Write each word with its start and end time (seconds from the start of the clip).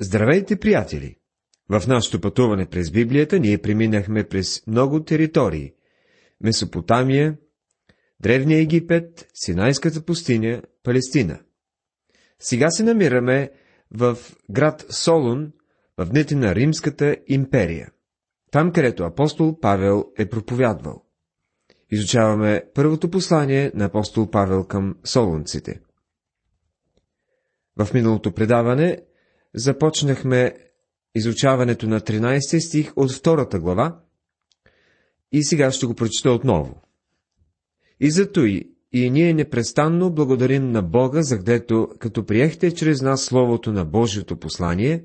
Здравейте, 0.00 0.56
приятели! 0.56 1.16
В 1.68 1.82
нашето 1.88 2.20
пътуване 2.20 2.66
през 2.66 2.90
Библията 2.90 3.38
ние 3.38 3.58
преминахме 3.58 4.28
през 4.28 4.66
много 4.66 5.04
територии. 5.04 5.72
Месопотамия, 6.40 7.38
Древния 8.20 8.58
Египет, 8.58 9.28
Синайската 9.34 10.04
пустиня, 10.04 10.62
Палестина. 10.82 11.40
Сега 12.38 12.70
се 12.70 12.82
намираме 12.82 13.50
в 13.90 14.18
град 14.50 14.86
Солун, 14.90 15.52
в 15.98 16.06
дните 16.06 16.34
на 16.34 16.54
Римската 16.54 17.16
империя. 17.26 17.92
Там, 18.50 18.72
където 18.72 19.02
апостол 19.02 19.60
Павел 19.60 20.04
е 20.18 20.28
проповядвал. 20.28 21.04
Изучаваме 21.90 22.64
първото 22.74 23.10
послание 23.10 23.72
на 23.74 23.84
апостол 23.84 24.30
Павел 24.30 24.64
към 24.64 24.96
солунците. 25.04 25.80
В 27.76 27.94
миналото 27.94 28.32
предаване 28.32 28.98
започнахме 29.54 30.54
изучаването 31.14 31.88
на 31.88 32.00
13 32.00 32.66
стих 32.68 32.92
от 32.96 33.12
втората 33.12 33.60
глава 33.60 34.00
и 35.32 35.44
сега 35.44 35.70
ще 35.70 35.86
го 35.86 35.94
прочета 35.94 36.30
отново. 36.30 36.82
И 38.00 38.10
зато 38.10 38.44
и, 38.44 38.70
и 38.92 39.10
ние 39.10 39.34
непрестанно 39.34 40.12
благодарим 40.12 40.70
на 40.70 40.82
Бога, 40.82 41.22
за 41.22 41.38
гдето, 41.38 41.88
като 41.98 42.26
приехте 42.26 42.74
чрез 42.74 43.02
нас 43.02 43.24
Словото 43.24 43.72
на 43.72 43.84
Божието 43.84 44.36
послание, 44.36 45.04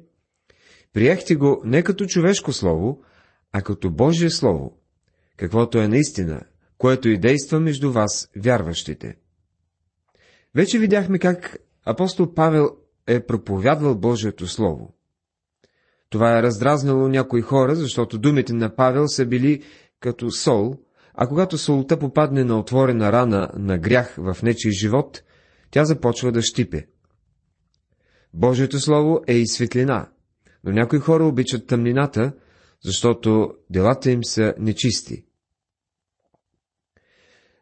приехте 0.94 1.36
го 1.36 1.62
не 1.66 1.84
като 1.84 2.05
човешко 2.05 2.54
Слово, 2.54 3.02
а 3.52 3.62
като 3.62 3.91
Божие 3.91 4.30
Слово, 4.30 4.77
каквото 5.38 5.77
е 5.77 5.88
наистина, 5.88 6.41
което 6.77 7.10
и 7.10 7.18
действа 7.18 7.60
между 7.60 7.91
вас, 7.91 8.30
вярващите. 8.36 9.16
Вече 10.55 10.80
видяхме 10.80 11.20
как 11.20 11.58
апостол 11.86 12.34
Павел 12.34 12.70
е 13.08 13.26
проповядвал 13.26 13.96
Божието 13.96 14.48
Слово. 14.48 14.94
Това 16.10 16.38
е 16.38 16.44
раздразнало 16.44 17.08
някои 17.08 17.42
хора, 17.42 17.76
защото 17.76 18.18
думите 18.18 18.54
на 18.54 18.76
Павел 18.76 19.08
са 19.08 19.26
били 19.26 19.64
като 19.99 20.32
сол, 20.32 20.76
а 21.14 21.27
когато 21.27 21.58
солта 21.58 21.99
попадне 21.99 22.44
на 22.44 22.60
отворена 22.60 23.12
рана 23.12 23.49
на 23.54 23.77
грях 23.77 24.16
в 24.18 24.38
нечий 24.44 24.72
живот, 24.72 25.24
тя 25.72 25.86
започва 25.86 26.32
да 26.32 26.41
щипе. 26.41 26.88
Божието 28.34 28.80
Слово 28.80 29.20
е 29.27 29.34
и 29.34 29.48
светлина, 29.48 30.10
но 30.64 30.71
някои 30.71 30.99
хора 30.99 31.26
обичат 31.26 31.68
тъмнината, 31.68 32.34
защото 32.86 33.54
делата 33.70 34.12
им 34.12 34.24
са 34.24 34.54
нечисти. 34.60 35.27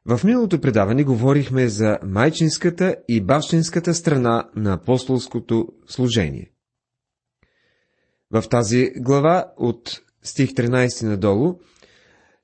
В 0.07 0.21
миналото 0.23 0.61
предаване 0.61 1.03
говорихме 1.03 1.67
за 1.67 1.99
майчинската 2.03 2.95
и 3.07 3.21
бащинската 3.21 3.93
страна 3.93 4.49
на 4.55 4.73
апостолското 4.73 5.67
служение. 5.87 6.51
В 8.31 8.43
тази 8.49 8.91
глава 8.97 9.53
от 9.57 10.01
стих 10.23 10.49
13 10.49 11.07
надолу 11.07 11.59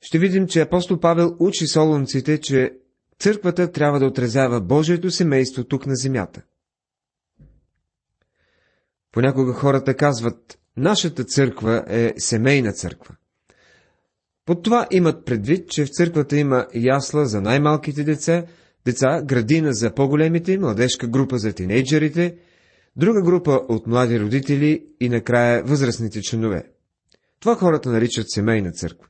ще 0.02 0.20
видим, 0.20 0.48
че 0.48 0.62
апостол 0.62 1.00
Павел 1.00 1.36
учи 1.40 1.68
солунците, 1.68 2.40
че 2.42 2.72
църквата 3.20 3.72
трябва 3.72 4.00
да 4.00 4.06
отразява 4.06 4.62
Божието 4.62 5.12
семейство 5.12 5.64
тук 5.64 5.86
на 5.86 5.96
земята. 5.96 6.42
Понякога 9.12 9.54
хората 9.54 9.96
казват, 9.96 10.60
нашата 10.78 11.24
църква 11.24 11.84
е 11.88 12.14
семейна 12.18 12.74
църква. 12.74 13.16
Под 14.46 14.64
това 14.64 14.88
имат 14.92 15.26
предвид, 15.26 15.70
че 15.70 15.86
в 15.86 15.90
църквата 15.90 16.38
има 16.38 16.68
ясла 16.76 17.26
за 17.26 17.42
най-малките 17.42 18.04
деца, 18.04 18.46
деца, 18.86 19.22
градина 19.26 19.74
за 19.74 19.94
по-големите, 19.94 20.58
младежка 20.58 21.08
група 21.08 21.38
за 21.38 21.54
тинейджерите, 21.54 22.36
друга 22.96 23.22
група 23.22 23.62
от 23.70 23.88
млади 23.88 24.20
родители 24.20 24.86
и 25.00 25.10
накрая 25.10 25.64
възрастните 25.64 26.22
членове. 26.22 26.64
Това 27.40 27.56
хората 27.56 27.90
наричат 27.90 28.32
семейна 28.32 28.72
църква. 28.72 29.08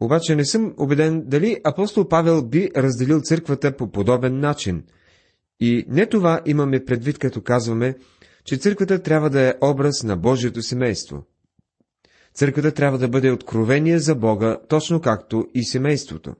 Обаче 0.00 0.36
не 0.36 0.44
съм 0.44 0.74
убеден 0.78 1.22
дали 1.26 1.60
апостол 1.64 2.08
Павел 2.08 2.42
би 2.42 2.70
разделил 2.76 3.20
църквата 3.20 3.76
по 3.76 3.90
подобен 3.90 4.40
начин. 4.40 4.84
И 5.60 5.84
не 5.88 6.06
това 6.06 6.40
имаме 6.46 6.84
предвид, 6.84 7.18
като 7.18 7.42
казваме, 7.42 7.94
че 8.44 8.56
църквата 8.56 9.02
трябва 9.02 9.30
да 9.30 9.40
е 9.40 9.54
образ 9.60 10.02
на 10.02 10.16
Божието 10.16 10.62
семейство. 10.62 11.24
Църквата 12.34 12.72
трябва 12.72 12.98
да 12.98 13.08
бъде 13.08 13.30
откровение 13.30 13.98
за 13.98 14.14
Бога, 14.14 14.58
точно 14.68 15.00
както 15.00 15.46
и 15.54 15.64
семейството. 15.64 16.34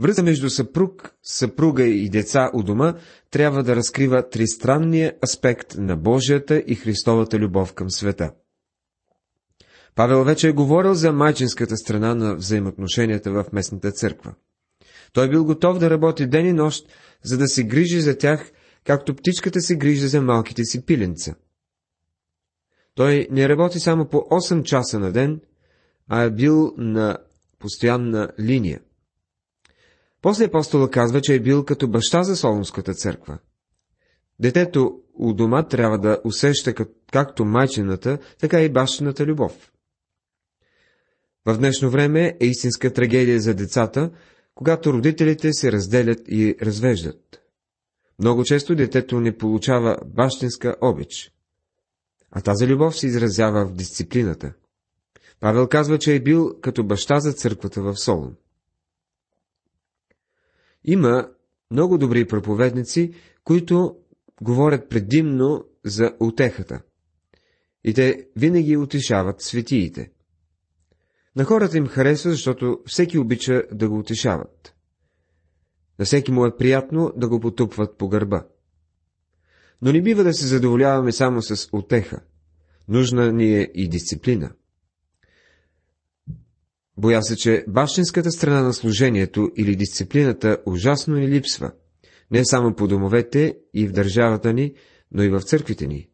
Връзка 0.00 0.22
между 0.22 0.50
съпруг, 0.50 1.14
съпруга 1.22 1.84
и 1.84 2.08
деца 2.08 2.50
у 2.54 2.62
дома 2.62 2.94
трябва 3.30 3.62
да 3.62 3.76
разкрива 3.76 4.28
тристранния 4.28 5.14
аспект 5.24 5.74
на 5.78 5.96
Божията 5.96 6.62
и 6.66 6.74
Христовата 6.74 7.38
любов 7.38 7.72
към 7.72 7.90
света. 7.90 8.30
Павел 9.94 10.24
вече 10.24 10.48
е 10.48 10.52
говорил 10.52 10.94
за 10.94 11.12
майчинската 11.12 11.76
страна 11.76 12.14
на 12.14 12.34
взаимоотношенията 12.36 13.30
в 13.32 13.44
местната 13.52 13.92
църква. 13.92 14.34
Той 15.12 15.28
бил 15.28 15.44
готов 15.44 15.78
да 15.78 15.90
работи 15.90 16.26
ден 16.26 16.46
и 16.46 16.52
нощ, 16.52 16.86
за 17.22 17.38
да 17.38 17.48
се 17.48 17.64
грижи 17.64 18.00
за 18.00 18.18
тях, 18.18 18.52
както 18.84 19.14
птичката 19.16 19.60
се 19.60 19.76
грижи 19.76 20.08
за 20.08 20.20
малките 20.22 20.64
си 20.64 20.86
пиленца. 20.86 21.34
Той 22.94 23.28
не 23.30 23.48
работи 23.48 23.80
само 23.80 24.08
по 24.08 24.16
8 24.16 24.62
часа 24.62 24.98
на 24.98 25.12
ден, 25.12 25.40
а 26.08 26.22
е 26.22 26.30
бил 26.30 26.74
на 26.76 27.18
постоянна 27.58 28.28
линия. 28.40 28.80
После 30.22 30.44
апостола 30.44 30.90
казва, 30.90 31.20
че 31.20 31.34
е 31.34 31.40
бил 31.40 31.64
като 31.64 31.88
баща 31.88 32.22
за 32.22 32.36
Солунската 32.36 32.94
църква. 32.94 33.38
Детето 34.40 35.00
у 35.14 35.32
дома 35.32 35.62
трябва 35.62 35.98
да 35.98 36.20
усеща 36.24 36.74
както 37.12 37.44
майчината, 37.44 38.18
така 38.38 38.60
и 38.60 38.72
бащината 38.72 39.26
любов. 39.26 39.72
В 41.46 41.58
днешно 41.58 41.90
време 41.90 42.36
е 42.40 42.46
истинска 42.46 42.92
трагедия 42.92 43.40
за 43.40 43.54
децата, 43.54 44.10
когато 44.54 44.92
родителите 44.92 45.52
се 45.52 45.72
разделят 45.72 46.20
и 46.28 46.56
развеждат. 46.62 47.42
Много 48.18 48.44
често 48.44 48.74
детето 48.74 49.20
не 49.20 49.36
получава 49.38 49.96
бащинска 50.06 50.76
обич. 50.80 51.32
А 52.32 52.40
тази 52.40 52.66
любов 52.66 52.98
се 52.98 53.06
изразява 53.06 53.66
в 53.66 53.72
дисциплината. 53.72 54.52
Павел 55.40 55.68
казва, 55.68 55.98
че 55.98 56.14
е 56.14 56.22
бил 56.22 56.60
като 56.60 56.84
баща 56.84 57.20
за 57.20 57.32
църквата 57.32 57.82
в 57.82 57.96
Солун. 57.96 58.36
Има 60.84 61.28
много 61.70 61.98
добри 61.98 62.26
проповедници, 62.26 63.14
които 63.44 63.96
говорят 64.42 64.88
предимно 64.88 65.64
за 65.84 66.12
утехата. 66.20 66.82
И 67.84 67.94
те 67.94 68.28
винаги 68.36 68.76
утешават 68.76 69.42
светиите. 69.42 70.10
На 71.36 71.44
хората 71.44 71.78
им 71.78 71.86
харесва, 71.86 72.30
защото 72.30 72.78
всеки 72.86 73.18
обича 73.18 73.62
да 73.72 73.88
го 73.88 73.98
утешават. 73.98 74.74
На 75.98 76.04
всеки 76.04 76.32
му 76.32 76.46
е 76.46 76.56
приятно 76.56 77.12
да 77.16 77.28
го 77.28 77.40
потупват 77.40 77.98
по 77.98 78.08
гърба. 78.08 78.44
Но 79.82 79.92
не 79.92 80.02
бива 80.02 80.24
да 80.24 80.34
се 80.34 80.46
задоволяваме 80.46 81.12
само 81.12 81.42
с 81.42 81.68
отеха. 81.72 82.20
Нужна 82.88 83.32
ни 83.32 83.56
е 83.56 83.70
и 83.74 83.88
дисциплина. 83.88 84.52
Боя 86.96 87.22
се, 87.22 87.36
че 87.36 87.64
бащинската 87.68 88.30
страна 88.30 88.62
на 88.62 88.72
служението 88.74 89.50
или 89.56 89.76
дисциплината 89.76 90.58
ужасно 90.66 91.14
ни 91.14 91.28
липсва, 91.28 91.72
не 92.30 92.44
само 92.44 92.74
по 92.74 92.88
домовете 92.88 93.58
и 93.74 93.86
в 93.86 93.92
държавата 93.92 94.52
ни, 94.52 94.74
но 95.12 95.22
и 95.22 95.28
в 95.28 95.40
църквите 95.40 95.86
ни. 95.86 96.08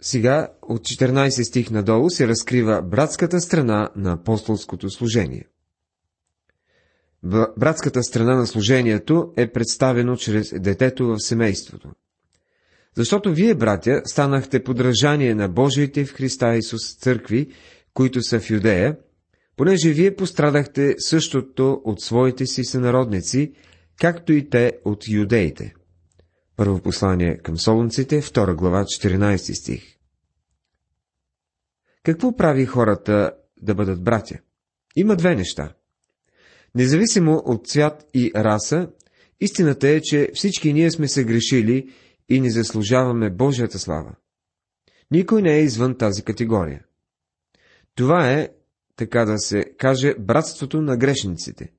Сега 0.00 0.52
от 0.62 0.80
14 0.80 1.42
стих 1.42 1.70
надолу 1.70 2.10
се 2.10 2.28
разкрива 2.28 2.82
братската 2.82 3.40
страна 3.40 3.90
на 3.96 4.12
апостолското 4.12 4.90
служение. 4.90 5.48
Братската 7.56 8.02
страна 8.02 8.34
на 8.34 8.46
служението 8.46 9.32
е 9.36 9.52
представено 9.52 10.16
чрез 10.16 10.54
детето 10.60 11.06
в 11.06 11.18
семейството. 11.18 11.90
Защото 12.96 13.34
вие, 13.34 13.54
братя, 13.54 14.02
станахте 14.04 14.64
подражание 14.64 15.34
на 15.34 15.48
Божиите 15.48 16.04
в 16.04 16.12
Христа 16.12 16.56
Исус 16.56 16.96
църкви, 16.96 17.52
които 17.94 18.22
са 18.22 18.40
в 18.40 18.50
Юдея, 18.50 18.96
понеже 19.56 19.90
вие 19.90 20.16
пострадахте 20.16 20.94
същото 20.98 21.80
от 21.84 22.00
своите 22.00 22.46
си 22.46 22.64
сънародници, 22.64 23.52
както 24.00 24.32
и 24.32 24.48
те 24.48 24.72
от 24.84 25.08
юдеите. 25.08 25.74
Първо 26.56 26.80
послание 26.80 27.38
към 27.38 27.58
Солунците, 27.58 28.22
2 28.22 28.54
глава, 28.54 28.84
14 28.84 29.60
стих. 29.60 29.82
Какво 32.02 32.36
прави 32.36 32.66
хората 32.66 33.32
да 33.62 33.74
бъдат 33.74 34.04
братя? 34.04 34.38
Има 34.96 35.16
две 35.16 35.34
неща. 35.34 35.74
Независимо 36.76 37.42
от 37.44 37.68
цвят 37.68 38.08
и 38.14 38.32
раса, 38.36 38.88
истината 39.40 39.88
е, 39.88 40.00
че 40.00 40.30
всички 40.34 40.72
ние 40.72 40.90
сме 40.90 41.08
се 41.08 41.24
грешили 41.24 41.92
и 42.28 42.40
не 42.40 42.50
заслужаваме 42.50 43.30
Божията 43.30 43.78
слава. 43.78 44.14
Никой 45.10 45.42
не 45.42 45.56
е 45.56 45.62
извън 45.62 45.98
тази 45.98 46.22
категория. 46.22 46.84
Това 47.94 48.32
е, 48.32 48.48
така 48.96 49.24
да 49.24 49.38
се 49.38 49.64
каже, 49.78 50.14
братството 50.18 50.82
на 50.82 50.96
грешниците. 50.96 51.72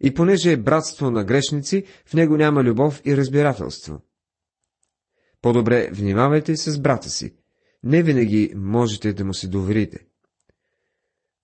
И 0.00 0.14
понеже 0.14 0.52
е 0.52 0.56
братство 0.56 1.10
на 1.10 1.24
грешници, 1.24 1.84
в 2.06 2.14
него 2.14 2.36
няма 2.36 2.64
любов 2.64 3.02
и 3.04 3.16
разбирателство. 3.16 4.00
По-добре 5.42 5.90
внимавайте 5.92 6.56
с 6.56 6.80
брата 6.80 7.10
си. 7.10 7.34
Не 7.82 8.02
винаги 8.02 8.52
можете 8.56 9.12
да 9.12 9.24
му 9.24 9.34
се 9.34 9.48
доверите. 9.48 10.06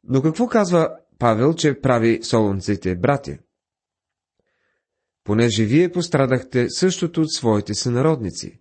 Но 0.04 0.22
какво 0.22 0.46
казва 0.46 0.96
Павел, 1.22 1.54
че 1.54 1.80
прави 1.80 2.20
солунците 2.22 2.96
братя? 2.96 3.38
Понеже 5.24 5.64
вие 5.64 5.92
пострадахте 5.92 6.66
същото 6.70 7.20
от 7.20 7.32
своите 7.32 7.74
сънародници. 7.74 8.60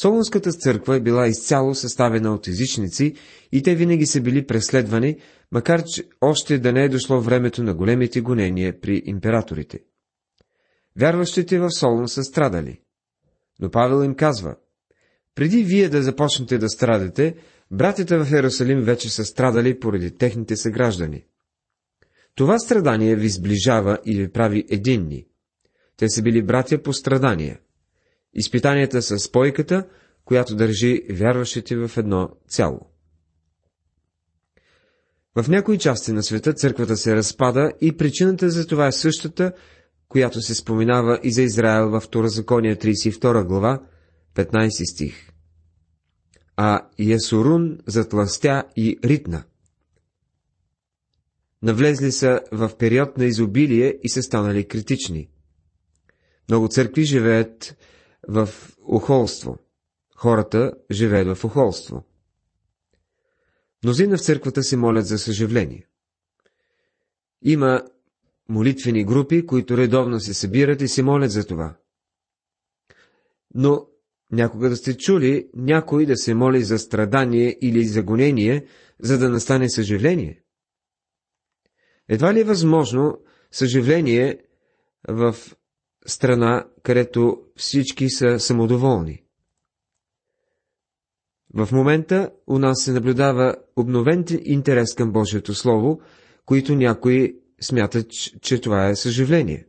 Солунската 0.00 0.52
църква 0.52 0.96
е 0.96 1.00
била 1.00 1.26
изцяло 1.26 1.74
съставена 1.74 2.34
от 2.34 2.48
езичници 2.48 3.14
и 3.52 3.62
те 3.62 3.74
винаги 3.74 4.06
са 4.06 4.20
били 4.20 4.46
преследвани, 4.46 5.16
макар 5.52 5.82
че 5.84 6.04
още 6.20 6.58
да 6.58 6.72
не 6.72 6.84
е 6.84 6.88
дошло 6.88 7.20
времето 7.20 7.62
на 7.62 7.74
големите 7.74 8.20
гонения 8.20 8.80
при 8.80 9.02
императорите. 9.04 9.80
Вярващите 10.98 11.58
в 11.58 11.70
Солун 11.70 12.08
са 12.08 12.24
страдали. 12.24 12.80
Но 13.60 13.70
Павел 13.70 14.04
им 14.04 14.14
казва, 14.14 14.56
преди 15.34 15.64
вие 15.64 15.88
да 15.88 16.02
започнете 16.02 16.58
да 16.58 16.68
страдате, 16.68 17.36
братята 17.70 18.24
в 18.24 18.32
Иерусалим 18.32 18.80
вече 18.80 19.10
са 19.10 19.24
страдали 19.24 19.80
поради 19.80 20.16
техните 20.16 20.56
съграждани. 20.56 21.24
Това 22.36 22.58
страдание 22.58 23.16
ви 23.16 23.28
сближава 23.28 23.98
и 24.04 24.16
ви 24.16 24.32
прави 24.32 24.64
единни. 24.70 25.26
Те 25.96 26.08
са 26.08 26.22
били 26.22 26.42
братя 26.42 26.82
по 26.82 26.92
страдания. 26.92 27.60
Изпитанията 28.34 29.02
са 29.02 29.18
спойката, 29.18 29.86
която 30.24 30.56
държи 30.56 31.02
вярващите 31.10 31.76
в 31.76 31.90
едно 31.96 32.30
цяло. 32.48 32.80
В 35.36 35.48
някои 35.48 35.78
части 35.78 36.12
на 36.12 36.22
света 36.22 36.52
църквата 36.52 36.96
се 36.96 37.16
разпада 37.16 37.72
и 37.80 37.96
причината 37.96 38.50
за 38.50 38.66
това 38.66 38.86
е 38.86 38.92
същата, 38.92 39.52
която 40.08 40.40
се 40.40 40.54
споменава 40.54 41.20
и 41.22 41.32
за 41.32 41.42
Израел 41.42 41.90
във 41.90 42.02
Второзакония 42.02 42.76
32 42.76 43.44
глава, 43.44 43.82
15 44.34 44.92
стих. 44.92 45.30
А 46.56 46.80
Ясурун 46.98 47.78
затластя 47.86 48.64
и 48.76 48.98
ритна. 49.04 49.44
Навлезли 51.66 52.12
са 52.12 52.40
в 52.52 52.70
период 52.78 53.18
на 53.18 53.24
изобилие 53.24 53.98
и 54.02 54.08
са 54.08 54.22
станали 54.22 54.68
критични. 54.68 55.28
Много 56.48 56.68
църкви 56.68 57.04
живеят 57.04 57.76
в 58.28 58.48
охолство. 58.82 59.58
Хората 60.16 60.72
живеят 60.90 61.38
в 61.38 61.44
охолство. 61.44 62.04
Мнозина 63.84 64.16
в 64.16 64.20
църквата 64.20 64.62
се 64.62 64.76
молят 64.76 65.06
за 65.06 65.18
съживление. 65.18 65.86
Има 67.42 67.82
молитвени 68.48 69.04
групи, 69.04 69.46
които 69.46 69.76
редовно 69.76 70.20
се 70.20 70.34
събират 70.34 70.82
и 70.82 70.88
се 70.88 71.02
молят 71.02 71.30
за 71.30 71.46
това. 71.46 71.76
Но 73.54 73.86
някога 74.32 74.68
да 74.68 74.76
сте 74.76 74.96
чули 74.96 75.48
някой 75.54 76.06
да 76.06 76.16
се 76.16 76.34
моли 76.34 76.62
за 76.62 76.78
страдание 76.78 77.58
или 77.60 77.84
за 77.84 78.02
гонение, 78.02 78.66
за 79.00 79.18
да 79.18 79.28
настане 79.28 79.70
съживление? 79.70 80.45
Едва 82.08 82.34
ли 82.34 82.40
е 82.40 82.44
възможно 82.44 83.20
съживление 83.50 84.38
в 85.08 85.36
страна, 86.06 86.66
където 86.82 87.42
всички 87.56 88.10
са 88.10 88.40
самодоволни? 88.40 89.22
В 91.54 91.68
момента 91.72 92.30
у 92.46 92.58
нас 92.58 92.82
се 92.84 92.92
наблюдава 92.92 93.56
обновен 93.76 94.24
интерес 94.44 94.94
към 94.94 95.12
Божието 95.12 95.54
Слово, 95.54 96.00
които 96.44 96.74
някои 96.74 97.38
смятат, 97.60 98.10
че 98.40 98.60
това 98.60 98.88
е 98.88 98.96
съживление. 98.96 99.66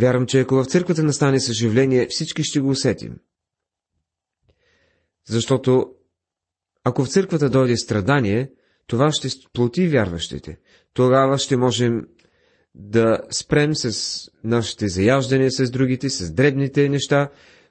Вярвам, 0.00 0.26
че 0.26 0.40
ако 0.40 0.54
в 0.54 0.66
църквата 0.66 1.02
настане 1.02 1.40
съживление, 1.40 2.06
всички 2.10 2.42
ще 2.42 2.60
го 2.60 2.68
усетим. 2.68 3.18
Защото 5.28 5.94
ако 6.84 7.04
в 7.04 7.10
църквата 7.10 7.50
дойде 7.50 7.76
страдание, 7.76 8.52
това 8.88 9.12
ще 9.12 9.28
сплоти 9.28 9.88
вярващите. 9.88 10.58
Тогава 10.94 11.38
ще 11.38 11.56
можем 11.56 12.06
да 12.74 13.20
спрем 13.30 13.74
с 13.74 13.92
нашите 14.44 14.88
заяждания 14.88 15.50
с 15.50 15.70
другите, 15.70 16.10
с 16.10 16.32
дребните 16.32 16.88
неща, 16.88 17.30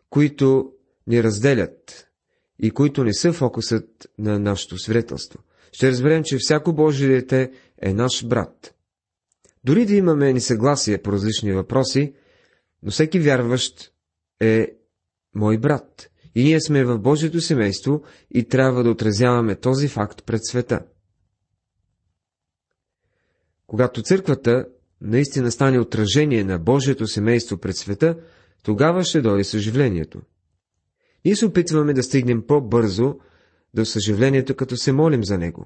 които 0.09 0.71
ни 1.07 1.23
разделят 1.23 2.07
и 2.59 2.71
които 2.71 3.03
не 3.03 3.13
са 3.13 3.33
фокусът 3.33 4.07
на 4.17 4.39
нашето 4.39 4.77
свидетелство. 4.77 5.39
Ще 5.71 5.87
разберем, 5.91 6.21
че 6.25 6.37
всяко 6.39 6.73
Божие 6.73 7.07
дете 7.07 7.51
е 7.81 7.93
наш 7.93 8.25
брат. 8.25 8.73
Дори 9.63 9.85
да 9.85 9.95
имаме 9.95 10.33
несъгласие 10.33 10.97
по 10.97 11.11
различни 11.11 11.51
въпроси, 11.53 12.13
но 12.83 12.91
всеки 12.91 13.19
вярващ 13.19 13.91
е 14.41 14.67
мой 15.35 15.57
брат. 15.57 16.09
И 16.35 16.43
ние 16.43 16.61
сме 16.61 16.83
в 16.85 16.99
Божието 16.99 17.41
семейство 17.41 18.01
и 18.33 18.43
трябва 18.47 18.83
да 18.83 18.89
отразяваме 18.89 19.55
този 19.55 19.87
факт 19.87 20.23
пред 20.25 20.45
света. 20.45 20.79
Когато 23.67 24.01
църквата 24.01 24.65
наистина 25.01 25.51
стане 25.51 25.79
отражение 25.79 26.43
на 26.43 26.59
Божието 26.59 27.07
семейство 27.07 27.57
пред 27.57 27.77
света, 27.77 28.17
тогава 28.63 29.03
ще 29.03 29.21
дойде 29.21 29.43
съживлението. 29.43 30.21
Ние 31.25 31.35
се 31.35 31.45
опитваме 31.45 31.93
да 31.93 32.03
стигнем 32.03 32.43
по-бързо 32.47 33.15
до 33.73 33.85
съживлението, 33.85 34.55
като 34.55 34.77
се 34.77 34.91
молим 34.91 35.23
за 35.23 35.37
него. 35.37 35.65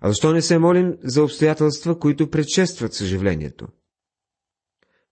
А 0.00 0.08
защо 0.08 0.32
не 0.32 0.42
се 0.42 0.58
молим 0.58 0.96
за 1.04 1.24
обстоятелства, 1.24 1.98
които 1.98 2.30
предшестват 2.30 2.94
съживлението? 2.94 3.68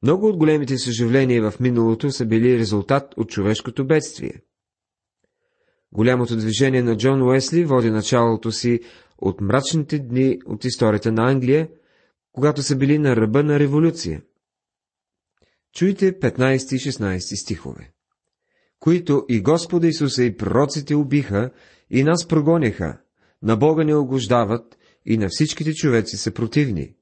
Много 0.03 0.27
от 0.27 0.37
големите 0.37 0.79
съживления 0.79 1.51
в 1.51 1.61
миналото 1.61 2.11
са 2.11 2.27
били 2.27 2.59
резултат 2.59 3.15
от 3.17 3.29
човешкото 3.29 3.87
бедствие. 3.87 4.43
Голямото 5.93 6.37
движение 6.37 6.83
на 6.83 6.97
Джон 6.97 7.23
Уесли 7.23 7.65
води 7.65 7.91
началото 7.91 8.53
си 8.53 8.81
от 9.19 9.41
мрачните 9.41 9.99
дни 9.99 10.39
от 10.47 10.65
историята 10.65 11.13
на 11.13 11.31
Англия, 11.31 11.69
когато 12.33 12.63
са 12.63 12.77
били 12.77 12.99
на 12.99 13.17
ръба 13.17 13.43
на 13.43 13.59
революция. 13.59 14.23
Чуйте 15.75 16.21
15 16.21 16.75
и 16.75 16.93
16 16.93 17.43
стихове. 17.43 17.93
Които 18.81 19.25
и 19.29 19.43
Господа 19.43 19.87
Исуса 19.87 20.25
и 20.25 20.37
пророците 20.37 20.95
убиха, 20.95 21.51
и 21.91 22.03
нас 22.03 22.29
прогоняха, 22.29 23.01
на 23.43 23.57
Бога 23.57 23.85
не 23.85 23.95
огождават, 23.95 24.79
и 25.07 25.17
на 25.17 25.29
всичките 25.29 25.75
човеци 25.75 26.17
са 26.17 26.31
противни, 26.31 26.95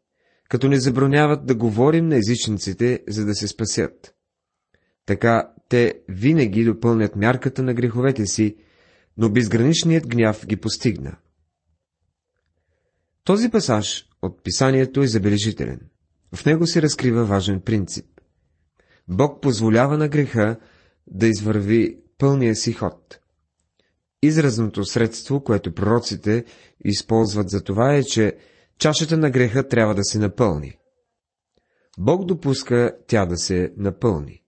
като 0.49 0.69
не 0.69 0.81
забраняват 0.81 1.46
да 1.46 1.55
говорим 1.55 2.08
на 2.08 2.17
езичниците, 2.17 3.02
за 3.08 3.25
да 3.25 3.34
се 3.34 3.49
спасят. 3.49 4.14
Така 5.06 5.52
те 5.69 6.00
винаги 6.08 6.64
допълнят 6.64 7.16
мярката 7.16 7.62
на 7.62 7.75
греховете 7.75 8.26
си, 8.26 8.56
но 9.16 9.30
безграничният 9.30 10.09
гняв 10.09 10.47
ги 10.47 10.56
постигна. 10.56 11.16
Този 13.25 13.50
пасаж 13.50 14.05
от 14.23 14.42
писанието 14.42 15.02
е 15.02 15.06
забележителен. 15.06 15.80
В 16.35 16.44
него 16.44 16.66
се 16.66 16.82
разкрива 16.82 17.25
важен 17.25 17.61
принцип. 17.61 18.06
Бог 19.08 19.42
позволява 19.42 19.99
на 19.99 20.08
греха 20.08 20.56
да 21.06 21.26
извърви 21.26 21.99
пълния 22.18 22.56
си 22.56 22.73
ход. 22.73 23.18
Изразното 24.23 24.85
средство, 24.85 25.44
което 25.44 25.75
пророците 25.75 26.44
използват 26.85 27.50
за 27.50 27.64
това 27.64 27.94
е, 27.94 28.02
че 28.02 28.37
чашата 28.78 29.16
на 29.16 29.30
греха 29.30 29.68
трябва 29.68 29.94
да 29.94 30.04
се 30.04 30.18
напълни. 30.18 30.78
Бог 31.99 32.25
допуска 32.25 32.96
тя 33.06 33.26
да 33.26 33.37
се 33.37 33.73
напълни. 33.76 34.42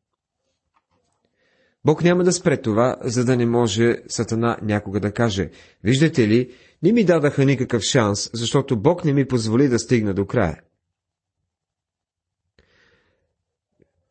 Бог 1.88 2.04
няма 2.04 2.25
да 2.25 2.33
спре 2.33 2.57
това, 2.57 2.97
за 3.04 3.25
да 3.25 3.37
не 3.37 3.47
може 3.47 3.97
Сатана 4.09 4.59
някога 4.62 5.00
да 5.00 5.12
каже, 5.12 5.50
виждате 5.85 6.28
ли, 6.28 6.54
не 6.83 6.92
ми 6.92 7.04
дадаха 7.04 7.45
никакъв 7.45 7.83
шанс, 7.83 8.30
защото 8.35 8.80
Бог 8.80 9.04
не 9.04 9.12
ми 9.12 9.26
позволи 9.26 9.68
да 9.68 9.78
стигна 9.78 10.14
до 10.14 10.26
края. 10.26 10.61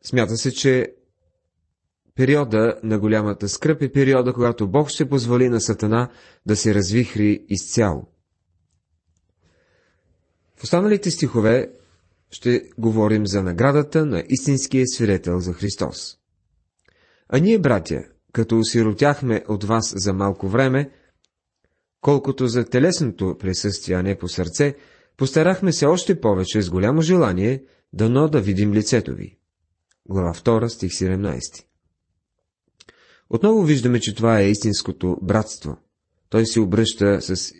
Смята 0.02 0.36
се, 0.36 0.52
че 0.52 0.94
периода 2.14 2.80
на 2.82 2.98
голямата 2.98 3.48
скръп 3.48 3.82
е 3.82 3.92
периода, 3.92 4.32
когато 4.32 4.68
Бог 4.68 4.88
ще 4.88 5.08
позволи 5.08 5.48
на 5.48 5.60
Сатана 5.60 6.10
да 6.46 6.56
се 6.56 6.74
развихри 6.74 7.44
изцяло. 7.48 8.06
В 10.56 10.64
останалите 10.64 11.10
стихове 11.10 11.70
ще 12.30 12.62
говорим 12.78 13.26
за 13.26 13.42
наградата 13.42 14.06
на 14.06 14.24
истинския 14.28 14.86
свидетел 14.86 15.40
за 15.40 15.52
Христос. 15.52 16.18
А 17.28 17.38
ние, 17.38 17.58
братя, 17.58 18.04
като 18.32 18.58
осиротяхме 18.58 19.44
от 19.48 19.64
вас 19.64 19.94
за 19.96 20.12
малко 20.12 20.48
време, 20.48 20.90
колкото 22.00 22.48
за 22.48 22.64
телесното 22.64 23.36
присъствие, 23.38 23.96
а 23.96 24.02
не 24.02 24.18
по 24.18 24.28
сърце, 24.28 24.76
постарахме 25.16 25.72
се 25.72 25.86
още 25.86 26.20
повече 26.20 26.62
с 26.62 26.70
голямо 26.70 27.02
желание, 27.02 27.64
дано 27.92 28.28
да 28.28 28.40
видим 28.40 28.72
лицето 28.72 29.14
ви. 29.14 29.38
Глава 30.08 30.34
2, 30.34 30.68
стих 30.68 30.92
17 30.92 31.64
Отново 33.30 33.62
виждаме, 33.62 34.00
че 34.00 34.14
това 34.14 34.40
е 34.40 34.50
истинското 34.50 35.16
братство. 35.22 35.76
Той 36.28 36.46
се 36.46 36.60
обръща 36.60 37.20
с 37.20 37.52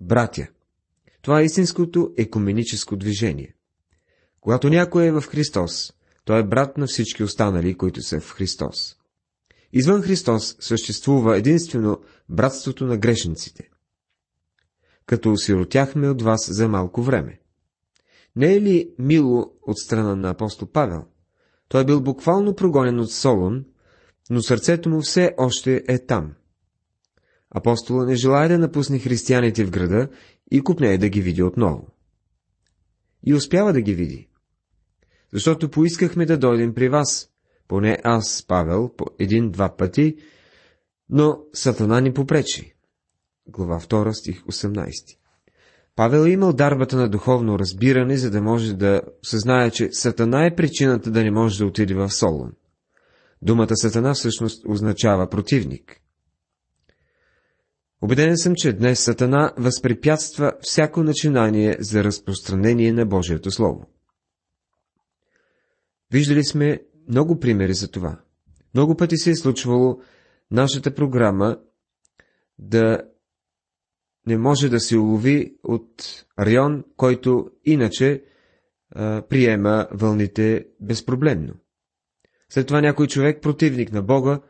братя. 0.00 0.46
Това 1.22 1.40
е 1.40 1.44
истинското 1.44 2.12
екуменическо 2.16 2.96
движение. 2.96 3.54
Когато 4.40 4.68
някой 4.68 5.06
е 5.06 5.12
в 5.12 5.22
Христос, 5.22 5.92
той 6.24 6.40
е 6.40 6.46
брат 6.46 6.78
на 6.78 6.86
всички 6.86 7.22
останали, 7.22 7.74
които 7.74 8.02
са 8.02 8.20
в 8.20 8.32
Христос. 8.32 8.96
Извън 9.72 10.02
Христос 10.02 10.56
съществува 10.60 11.38
единствено 11.38 12.00
братството 12.28 12.86
на 12.86 12.96
грешниците. 12.96 13.68
Като 15.06 15.32
осиротяхме 15.32 16.08
от 16.08 16.22
вас 16.22 16.48
за 16.52 16.68
малко 16.68 17.02
време. 17.02 17.40
Не 18.36 18.54
е 18.54 18.60
ли 18.60 18.90
мило 18.98 19.52
от 19.62 19.78
страна 19.78 20.16
на 20.16 20.30
апостол 20.30 20.68
Павел? 20.68 21.04
Той 21.68 21.82
е 21.82 21.84
бил 21.84 22.00
буквално 22.00 22.54
прогонен 22.54 23.00
от 23.00 23.12
Солон, 23.12 23.64
но 24.30 24.42
сърцето 24.42 24.88
му 24.88 25.00
все 25.00 25.34
още 25.38 25.84
е 25.88 25.98
там. 25.98 26.32
Апостола 27.50 28.06
не 28.06 28.16
желая 28.16 28.48
да 28.48 28.58
напусне 28.58 28.98
християните 28.98 29.64
в 29.64 29.70
града 29.70 30.08
и 30.50 30.60
купне 30.60 30.98
да 30.98 31.08
ги 31.08 31.20
види 31.20 31.42
отново. 31.42 31.88
И 33.26 33.34
успява 33.34 33.72
да 33.72 33.80
ги 33.80 33.94
види. 33.94 34.28
Защото 35.34 35.70
поискахме 35.70 36.26
да 36.26 36.38
дойдем 36.38 36.74
при 36.74 36.88
вас, 36.88 37.28
поне 37.68 37.98
аз, 38.04 38.44
Павел, 38.48 38.90
по 38.96 39.06
един-два 39.18 39.76
пъти, 39.76 40.16
но 41.10 41.38
Сатана 41.52 42.00
ни 42.00 42.14
попречи. 42.14 42.74
Глава 43.48 43.80
2, 43.80 44.12
стих 44.12 44.42
18 44.42 44.90
Павел 45.96 46.26
е 46.26 46.30
имал 46.30 46.52
дарбата 46.52 46.96
на 46.96 47.08
духовно 47.08 47.58
разбиране, 47.58 48.16
за 48.16 48.30
да 48.30 48.42
може 48.42 48.74
да 48.74 49.02
съзнае, 49.22 49.70
че 49.70 49.92
Сатана 49.92 50.46
е 50.46 50.54
причината 50.54 51.10
да 51.10 51.22
не 51.22 51.30
може 51.30 51.58
да 51.58 51.66
отиде 51.66 51.94
в 51.94 52.10
Солон. 52.10 52.52
Думата 53.42 53.76
Сатана 53.76 54.14
всъщност 54.14 54.66
означава 54.68 55.28
противник. 55.28 56.00
Обеден 58.02 58.36
съм, 58.36 58.54
че 58.56 58.72
днес 58.72 59.00
Сатана 59.00 59.52
възпрепятства 59.58 60.52
всяко 60.60 61.02
начинание 61.02 61.76
за 61.80 62.04
разпространение 62.04 62.92
на 62.92 63.06
Божието 63.06 63.50
Слово. 63.50 63.93
Виждали 66.12 66.44
сме 66.44 66.80
много 67.08 67.40
примери 67.40 67.74
за 67.74 67.90
това. 67.90 68.20
Много 68.74 68.96
пъти 68.96 69.16
се 69.16 69.30
е 69.30 69.34
случвало 69.34 70.00
нашата 70.50 70.94
програма 70.94 71.58
да 72.58 73.02
не 74.26 74.38
може 74.38 74.68
да 74.68 74.80
се 74.80 74.98
улови 74.98 75.56
от 75.62 76.24
район, 76.38 76.84
който 76.96 77.50
иначе 77.64 78.24
а, 78.90 79.22
приема 79.22 79.88
вълните 79.92 80.66
безпроблемно. 80.80 81.54
След 82.48 82.66
това 82.66 82.80
някой 82.80 83.06
човек, 83.06 83.42
противник 83.42 83.92
на 83.92 84.02
Бога, 84.02 84.40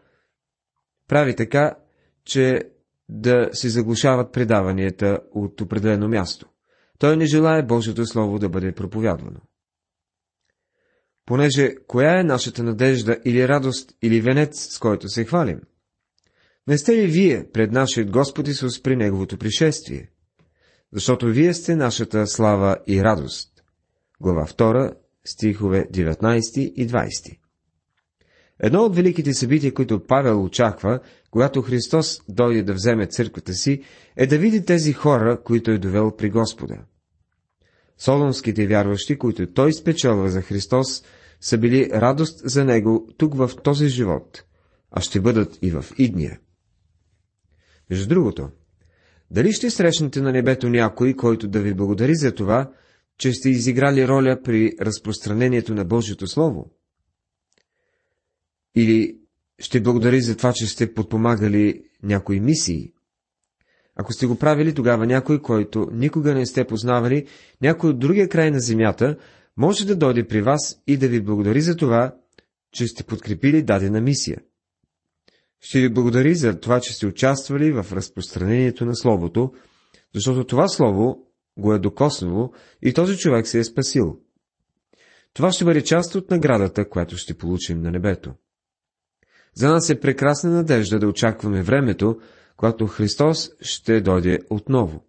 прави 1.09 1.37
така, 1.37 1.77
че 2.25 2.61
да 3.09 3.49
се 3.53 3.69
заглушават 3.69 4.33
предаванията 4.33 5.21
от 5.33 5.61
определено 5.61 6.09
място. 6.09 6.49
Той 6.99 7.17
не 7.17 7.27
желая 7.27 7.67
Божието 7.67 8.07
Слово 8.07 8.39
да 8.39 8.49
бъде 8.49 8.73
проповядвано. 8.73 9.41
Понеже 11.27 11.75
коя 11.87 12.21
е 12.21 12.25
нашата 12.25 12.63
надежда 12.63 13.19
или 13.25 13.49
радост 13.49 13.93
или 14.03 14.21
венец, 14.21 14.75
с 14.75 14.79
който 14.79 15.09
се 15.09 15.25
хвалим? 15.25 15.61
Не 16.67 16.79
сте 16.79 16.97
ли 16.97 17.07
вие 17.07 17.47
пред 17.53 17.73
нашият 17.73 18.11
Господ 18.11 18.49
Исус 18.49 18.83
при 18.83 18.97
Неговото 18.97 19.39
пришествие? 19.39 20.11
Защото 20.93 21.27
вие 21.27 21.55
сте 21.55 21.77
нашата 21.77 22.27
слава 22.27 22.77
и 22.87 23.03
радост. 23.03 23.51
Глава 24.21 24.47
2, 24.47 24.95
стихове 25.25 25.87
19 25.93 26.59
и 26.61 26.89
20. 26.89 27.39
Едно 28.61 28.83
от 28.83 28.97
великите 28.97 29.35
събития, 29.35 29.75
които 29.75 30.07
Павел 30.07 30.45
очаква, 30.45 31.01
когато 31.31 31.63
Христос 31.63 32.21
дойде 32.29 32.63
да 32.63 32.75
вземе 32.75 33.07
църквата 33.07 33.53
си, 33.53 33.83
е 34.17 34.27
да 34.27 34.39
види 34.39 34.65
тези 34.65 34.93
хора, 34.93 35.43
които 35.45 35.71
е 35.71 35.79
довел 35.79 36.17
при 36.17 36.31
Господа. 36.31 36.77
Солонските 37.99 38.67
вярващи, 38.67 39.19
които 39.19 39.53
той 39.53 39.73
спечелва 39.73 40.31
за 40.31 40.43
Христос, 40.43 41.05
са 41.41 41.59
били 41.59 41.91
радост 41.93 42.41
за 42.45 42.65
него 42.65 43.09
тук 43.17 43.35
в 43.35 43.51
този 43.65 43.89
живот, 43.89 44.45
а 44.91 45.01
ще 45.01 45.21
бъдат 45.21 45.59
и 45.63 45.71
в 45.71 45.85
идния. 45.99 46.41
Между 47.91 48.09
другото, 48.09 48.49
дали 49.31 49.53
ще 49.53 49.71
срещнете 49.71 50.21
на 50.21 50.33
небето 50.33 50.69
някой, 50.69 51.15
който 51.15 51.49
да 51.49 51.61
ви 51.61 51.75
благодари 51.75 52.15
за 52.15 52.35
това, 52.35 52.73
че 53.19 53.33
сте 53.33 53.51
изиграли 53.51 54.09
роля 54.09 54.41
при 54.45 54.73
разпространението 54.81 55.75
на 55.75 55.85
Божието 55.85 56.27
Слово? 56.27 56.71
Или 58.75 59.19
ще 59.59 59.81
благодари 59.81 60.21
за 60.21 60.37
това, 60.37 60.53
че 60.53 60.67
сте 60.67 60.95
подпомагали 60.95 61.85
някои 62.03 62.41
мисии? 62.41 62.94
Ако 63.97 64.13
сте 64.13 64.27
го 64.27 64.39
правили, 64.39 64.75
тогава 64.75 65.07
някой, 65.07 65.43
който 65.43 65.89
никога 65.93 66.35
не 66.35 66.47
сте 66.47 66.65
познавали, 66.65 67.27
някой 67.63 67.91
от 67.91 67.99
другия 67.99 68.29
край 68.29 68.51
на 68.51 68.61
земята, 68.61 69.17
може 69.57 69.87
да 69.87 69.97
дойде 69.97 70.27
при 70.29 70.43
вас 70.43 70.83
и 70.87 70.97
да 70.97 71.09
ви 71.09 71.21
благодари 71.21 71.61
за 71.61 71.77
това, 71.77 72.15
че 72.73 72.87
сте 72.87 73.05
подкрепили 73.05 73.63
дадена 73.63 74.01
мисия. 74.01 74.39
Ще 75.61 75.81
ви 75.81 75.89
благодари 75.89 76.35
за 76.35 76.61
това, 76.61 76.81
че 76.81 76.93
сте 76.95 77.07
участвали 77.07 77.73
в 77.73 77.87
разпространението 77.93 78.87
на 78.87 78.97
Словото, 78.97 79.53
защото 80.15 80.45
това 80.45 80.69
Слово 80.69 81.27
го 81.59 81.75
е 81.75 81.79
докоснало 81.79 82.53
и 82.83 82.93
този 82.93 83.17
човек 83.17 83.47
се 83.47 83.59
е 83.59 83.65
спасил. 83.65 84.19
Това 85.35 85.53
ще 85.53 85.65
бъде 85.65 85.85
част 85.85 86.15
от 86.15 86.31
наградата, 86.31 86.89
която 86.89 87.17
ще 87.17 87.35
получим 87.35 87.83
на 87.83 87.91
небето. 87.91 88.35
За 89.55 89.69
нас 89.69 89.91
е 89.91 90.01
прекрасна 90.01 90.51
надежда 90.51 90.99
да 90.99 91.09
очакваме 91.09 91.63
времето, 91.63 92.19
когато 92.57 92.87
Христос 92.87 93.51
ще 93.61 94.01
дойде 94.01 94.39
отново. 94.51 95.05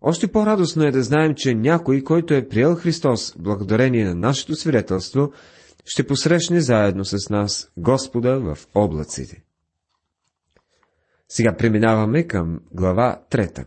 Още 0.00 0.32
по-радостно 0.32 0.84
е 0.84 0.90
да 0.90 1.02
знаем, 1.02 1.34
че 1.34 1.54
някой, 1.54 2.02
който 2.02 2.34
е 2.34 2.48
приел 2.48 2.74
Христос 2.74 3.34
благодарение 3.38 4.04
на 4.04 4.14
нашето 4.14 4.54
свидетелство, 4.54 5.32
ще 5.84 6.06
посрещне 6.06 6.60
заедно 6.60 7.04
с 7.04 7.30
нас 7.30 7.72
Господа 7.76 8.38
в 8.38 8.58
облаците. 8.74 9.44
Сега 11.28 11.56
преминаваме 11.56 12.26
към 12.26 12.60
глава 12.72 13.22
трета. 13.30 13.64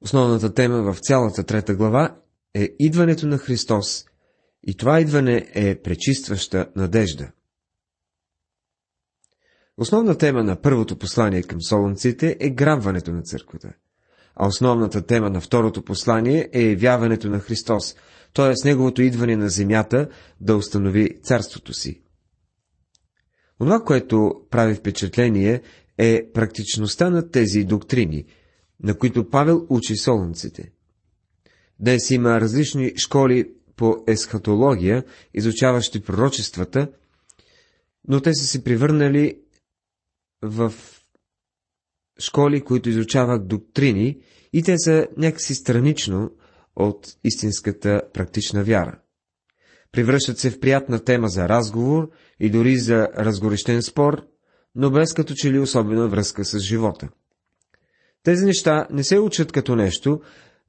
Основната 0.00 0.54
тема 0.54 0.92
в 0.92 0.98
цялата 0.98 1.44
трета 1.44 1.74
глава 1.74 2.16
е 2.54 2.68
идването 2.78 3.26
на 3.26 3.38
Христос 3.38 4.04
и 4.66 4.76
това 4.76 5.00
идване 5.00 5.50
е 5.54 5.82
пречистваща 5.82 6.70
надежда. 6.76 7.30
Основна 9.78 10.18
тема 10.18 10.44
на 10.44 10.60
първото 10.60 10.96
послание 10.96 11.42
към 11.42 11.62
солонците 11.62 12.36
е 12.40 12.50
грабването 12.50 13.12
на 13.12 13.22
църквата, 13.22 13.72
а 14.34 14.46
основната 14.46 15.06
тема 15.06 15.30
на 15.30 15.40
второто 15.40 15.82
послание 15.82 16.48
е 16.52 16.62
явяването 16.62 17.28
на 17.28 17.38
Христос, 17.38 17.96
т.е. 18.34 18.68
неговото 18.68 19.02
идване 19.02 19.36
на 19.36 19.48
земята 19.48 20.08
да 20.40 20.56
установи 20.56 21.20
царството 21.22 21.72
си. 21.72 22.02
Онова, 23.60 23.84
което 23.84 24.34
прави 24.50 24.74
впечатление, 24.74 25.62
е 25.98 26.32
практичността 26.34 27.10
на 27.10 27.30
тези 27.30 27.64
доктрини, 27.64 28.24
на 28.82 28.98
които 28.98 29.30
Павел 29.30 29.66
учи 29.68 29.96
солонците. 29.96 30.72
Днес 31.80 32.10
има 32.10 32.40
различни 32.40 32.92
школи 32.96 33.50
по 33.76 33.96
есхатология, 34.06 35.04
изучаващи 35.34 36.00
пророчествата, 36.00 36.88
но 38.08 38.20
те 38.20 38.34
са 38.34 38.46
се 38.46 38.64
превърнали 38.64 39.38
в 40.42 40.74
школи, 42.18 42.60
които 42.60 42.88
изучават 42.88 43.48
доктрини 43.48 44.20
и 44.52 44.62
те 44.62 44.78
са 44.78 45.06
някакси 45.16 45.54
странично 45.54 46.30
от 46.76 47.16
истинската 47.24 48.02
практична 48.12 48.64
вяра. 48.64 48.98
Превръщат 49.92 50.38
се 50.38 50.50
в 50.50 50.60
приятна 50.60 51.04
тема 51.04 51.28
за 51.28 51.48
разговор 51.48 52.10
и 52.40 52.50
дори 52.50 52.78
за 52.78 53.08
разгорещен 53.16 53.82
спор, 53.82 54.26
но 54.74 54.90
без 54.90 55.12
като 55.12 55.34
че 55.34 55.52
ли 55.52 55.58
особена 55.58 56.08
връзка 56.08 56.44
с 56.44 56.58
живота. 56.58 57.08
Тези 58.22 58.44
неща 58.44 58.86
не 58.90 59.04
се 59.04 59.18
учат 59.18 59.52
като 59.52 59.76
нещо, 59.76 60.20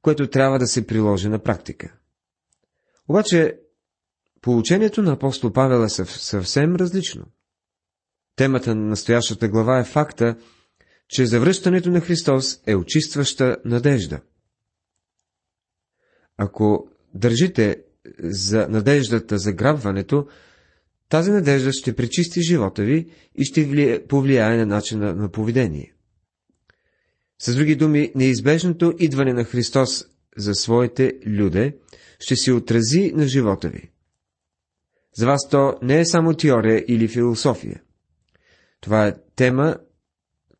което 0.02 0.30
трябва 0.30 0.58
да 0.58 0.66
се 0.66 0.86
приложи 0.86 1.28
на 1.28 1.38
практика. 1.38 1.94
Обаче, 3.08 3.58
получението 4.40 5.02
на 5.02 5.12
апостол 5.12 5.52
Павел 5.52 5.84
е 5.84 5.88
съвсем 5.88 6.76
различно. 6.76 7.24
Темата 8.40 8.74
на 8.74 8.86
настоящата 8.86 9.48
глава 9.48 9.78
е 9.78 9.84
факта, 9.84 10.36
че 11.08 11.26
завръщането 11.26 11.90
на 11.90 12.00
Христос 12.00 12.60
е 12.66 12.74
очистваща 12.74 13.56
надежда. 13.64 14.20
Ако 16.36 16.88
държите 17.14 17.76
за 18.22 18.68
надеждата 18.68 19.38
за 19.38 19.52
грабването, 19.52 20.26
тази 21.08 21.30
надежда 21.30 21.72
ще 21.72 21.96
пречисти 21.96 22.42
живота 22.42 22.82
ви 22.82 23.10
и 23.34 23.44
ще 23.44 24.04
повлияе 24.08 24.56
на 24.56 24.66
начина 24.66 25.14
на 25.14 25.30
поведение. 25.30 25.94
С 27.38 27.54
други 27.54 27.76
думи, 27.76 28.12
неизбежното 28.14 28.94
идване 28.98 29.32
на 29.32 29.44
Христос 29.44 30.04
за 30.36 30.54
своите 30.54 31.12
люде 31.26 31.76
ще 32.18 32.36
се 32.36 32.52
отрази 32.52 33.12
на 33.14 33.26
живота 33.28 33.68
ви. 33.68 33.90
За 35.14 35.26
вас 35.26 35.48
то 35.50 35.74
не 35.82 36.00
е 36.00 36.04
само 36.04 36.34
теория 36.34 36.84
или 36.88 37.08
философия. 37.08 37.82
Това 38.80 39.06
е 39.06 39.14
тема, 39.36 39.76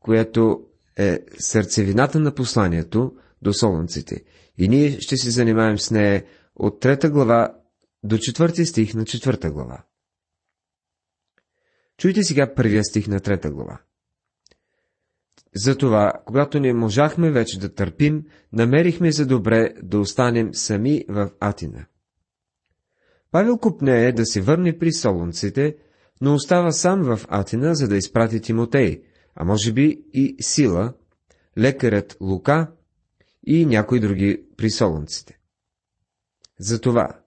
която 0.00 0.66
е 0.96 1.20
сърцевината 1.38 2.20
на 2.20 2.34
посланието 2.34 3.16
до 3.42 3.52
солнците. 3.52 4.24
И 4.58 4.68
ние 4.68 5.00
ще 5.00 5.16
се 5.16 5.30
занимаем 5.30 5.78
с 5.78 5.90
нея 5.90 6.24
от 6.56 6.80
трета 6.80 7.10
глава 7.10 7.54
до 8.02 8.18
четвърти 8.18 8.66
стих 8.66 8.94
на 8.94 9.04
четвърта 9.04 9.50
глава. 9.50 9.84
Чуйте 11.98 12.22
сега 12.22 12.54
първия 12.54 12.84
стих 12.84 13.08
на 13.08 13.20
трета 13.20 13.50
глава. 13.50 13.80
Затова, 15.54 16.12
когато 16.26 16.60
не 16.60 16.72
можахме 16.72 17.30
вече 17.30 17.58
да 17.58 17.74
търпим, 17.74 18.26
намерихме 18.52 19.12
за 19.12 19.26
добре 19.26 19.74
да 19.82 19.98
останем 19.98 20.54
сами 20.54 21.04
в 21.08 21.30
Атина. 21.40 21.86
Павел 23.30 23.58
купнее 23.58 24.12
да 24.12 24.26
се 24.26 24.40
върне 24.40 24.78
при 24.78 24.92
солунците, 24.92 25.76
но 26.20 26.34
остава 26.34 26.72
сам 26.72 27.02
в 27.02 27.20
Атина, 27.28 27.74
за 27.74 27.88
да 27.88 27.96
изпрати 27.96 28.40
Тимотей, 28.40 29.02
а 29.34 29.44
може 29.44 29.72
би 29.72 30.02
и 30.12 30.36
Сила, 30.40 30.92
лекарят 31.58 32.16
Лука 32.20 32.70
и 33.46 33.66
някои 33.66 34.00
други 34.00 34.44
при 34.56 34.70
солунците. 34.70 35.38
Затова 36.58 37.20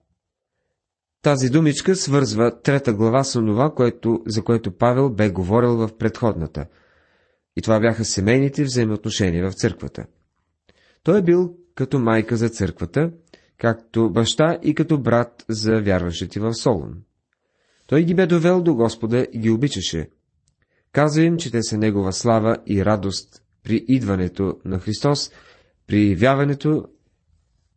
тази 1.22 1.50
думичка 1.50 1.96
свързва 1.96 2.60
трета 2.62 2.92
глава 2.92 3.24
с 3.24 3.36
онова, 3.36 3.74
което, 3.74 4.22
за 4.26 4.44
което 4.44 4.76
Павел 4.76 5.10
бе 5.10 5.30
говорил 5.30 5.76
в 5.76 5.96
предходната. 5.98 6.66
И 7.56 7.62
това 7.62 7.80
бяха 7.80 8.04
семейните 8.04 8.64
взаимоотношения 8.64 9.50
в 9.50 9.54
църквата. 9.54 10.06
Той 11.02 11.18
е 11.18 11.22
бил 11.22 11.56
като 11.74 11.98
майка 11.98 12.36
за 12.36 12.48
църквата, 12.48 13.12
както 13.58 14.10
баща 14.10 14.58
и 14.62 14.74
като 14.74 15.00
брат 15.00 15.44
за 15.48 15.82
вярващите 15.82 16.40
в 16.40 16.54
Солун. 16.54 16.94
Той 17.86 18.04
ги 18.04 18.14
бе 18.14 18.26
довел 18.26 18.62
до 18.62 18.74
Господа 18.74 19.26
и 19.32 19.38
ги 19.38 19.50
обичаше. 19.50 20.08
Казва 20.92 21.22
им, 21.22 21.36
че 21.36 21.50
те 21.50 21.62
са 21.62 21.78
Негова 21.78 22.12
слава 22.12 22.56
и 22.66 22.84
радост 22.84 23.42
при 23.62 23.84
идването 23.88 24.58
на 24.64 24.78
Христос, 24.78 25.30
при 25.86 26.10
явяването 26.10 26.84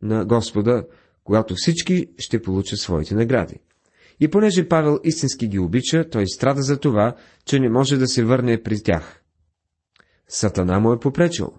на 0.02 0.24
Господа, 0.24 0.86
когато 1.24 1.54
всички 1.56 2.06
ще 2.18 2.42
получат 2.42 2.78
своите 2.78 3.14
награди. 3.14 3.60
И 4.20 4.28
понеже 4.28 4.68
Павел 4.68 5.00
истински 5.04 5.48
ги 5.48 5.58
обича, 5.58 6.10
той 6.10 6.26
страда 6.26 6.62
за 6.62 6.80
това, 6.80 7.14
че 7.44 7.60
не 7.60 7.68
може 7.68 7.96
да 7.96 8.08
се 8.08 8.24
върне 8.24 8.62
при 8.62 8.82
тях. 8.82 9.22
Сатана 10.28 10.80
му 10.80 10.92
е 10.92 11.00
попречил. 11.00 11.52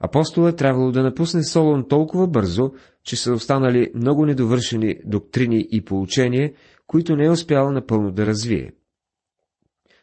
Апостол 0.00 0.48
е 0.48 0.56
трябвало 0.56 0.92
да 0.92 1.02
напусне 1.02 1.44
Солон 1.44 1.88
толкова 1.88 2.26
бързо, 2.26 2.72
че 3.02 3.16
са 3.16 3.32
останали 3.32 3.90
много 3.94 4.26
недовършени 4.26 4.96
доктрини 5.04 5.66
и 5.70 5.84
поучения, 5.84 6.52
които 6.86 7.16
не 7.16 7.24
е 7.24 7.30
успял 7.30 7.72
напълно 7.72 8.12
да 8.12 8.26
развие. 8.26 8.72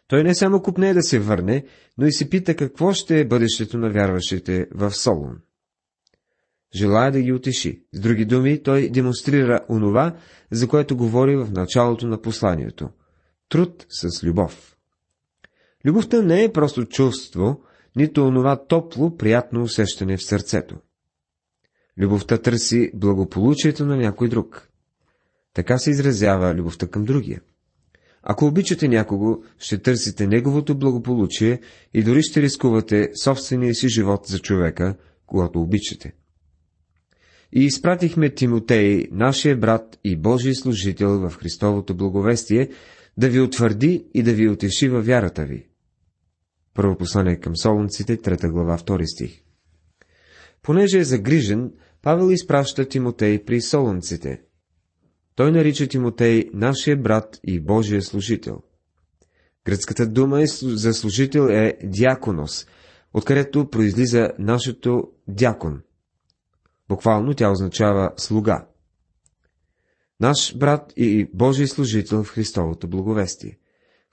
Той 0.08 0.24
не 0.24 0.36
само 0.36 0.62
купне 0.62 0.94
да 0.94 1.04
се 1.04 1.20
върне, 1.20 1.66
но 1.98 2.06
и 2.06 2.14
се 2.14 2.30
пита 2.30 2.56
какво 2.56 2.94
ще 2.94 3.20
е 3.20 3.28
бъдещето 3.28 3.78
на 3.78 3.90
вярващите 3.90 4.68
в 4.72 4.92
Солон. 4.92 5.38
Желая 6.76 7.12
да 7.12 7.22
ги 7.22 7.34
утеши. 7.34 7.84
С 7.94 8.00
други 8.00 8.26
думи, 8.26 8.64
той 8.64 8.90
демонстрира 8.90 9.66
онова, 9.70 10.16
за 10.52 10.68
което 10.68 10.98
говори 10.98 11.36
в 11.36 11.48
началото 11.52 12.08
на 12.08 12.22
посланието. 12.22 12.90
Труд 13.50 13.86
с 13.90 14.24
любов. 14.24 14.76
Любовта 15.86 16.22
не 16.22 16.44
е 16.44 16.52
просто 16.52 16.86
чувство, 16.86 17.62
нито 17.96 18.26
онова 18.26 18.66
топло, 18.66 19.18
приятно 19.18 19.64
усещане 19.64 20.18
в 20.18 20.24
сърцето. 20.24 20.76
Любовта 21.98 22.38
търси 22.38 22.92
благополучието 22.96 23.86
на 23.86 23.98
някой 23.98 24.30
друг. 24.30 24.70
Така 25.54 25.78
се 25.78 25.92
изразява 25.92 26.56
любовта 26.56 26.88
към 26.88 27.06
другия. 27.06 27.42
Ако 28.24 28.46
обичате 28.46 28.88
някого, 28.88 29.44
ще 29.60 29.78
търсите 29.78 30.28
неговото 30.28 30.78
благополучие 30.78 31.60
и 31.94 32.04
дори 32.04 32.24
ще 32.24 32.42
рискувате 32.42 33.10
собствения 33.24 33.76
си 33.76 33.90
живот 33.90 34.26
за 34.26 34.40
човека, 34.40 34.96
когато 35.26 35.62
обичате. 35.62 36.14
И 37.54 37.66
изпратихме 37.66 38.30
Тимотей, 38.30 39.08
нашия 39.12 39.58
брат 39.58 40.00
и 40.04 40.16
Божий 40.18 40.54
служител 40.54 41.30
в 41.30 41.38
Христовото 41.38 41.96
благовестие, 41.96 42.70
да 43.18 43.30
ви 43.30 43.42
утвърди 43.42 44.06
и 44.14 44.24
да 44.24 44.34
ви 44.34 44.50
утеши 44.50 44.90
във 44.90 45.06
вярата 45.06 45.46
ви. 45.46 45.68
Първо 46.74 46.98
послание 46.98 47.40
към 47.40 47.58
Солунците, 47.58 48.18
3 48.18 48.52
глава, 48.52 48.78
2 48.78 49.06
стих. 49.06 49.42
Понеже 50.62 51.00
е 51.00 51.04
загрижен, 51.04 51.72
Павел 52.02 52.32
изпраща 52.32 52.86
Тимотей 52.86 53.44
при 53.46 53.62
Солунците. 53.62 54.42
Той 55.36 55.52
нарича 55.52 55.88
Тимотей 55.88 56.50
нашия 56.54 56.98
брат 56.98 57.40
и 57.44 57.60
Божия 57.60 58.02
служител. 58.02 58.62
Гръцката 59.66 60.08
дума 60.08 60.42
е, 60.42 60.46
за 60.48 60.94
служител 60.94 61.48
е 61.52 61.78
дяконос, 61.84 62.68
откъдето 63.14 63.70
произлиза 63.70 64.32
нашето 64.40 65.12
дякон. 65.28 65.82
Буквално 66.90 67.34
тя 67.34 67.52
означава 67.52 68.12
слуга. 68.18 68.68
Наш 70.20 70.58
брат 70.58 70.94
и 70.96 71.30
Божий 71.34 71.68
служител 71.68 72.24
в 72.24 72.30
Христовото 72.30 72.88
благовестие. 72.88 73.60